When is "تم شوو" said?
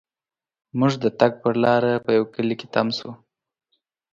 2.73-3.11